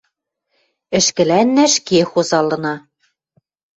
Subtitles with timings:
[0.97, 2.75] Ӹшкӹлӓннӓ ӹшке хоза ылына.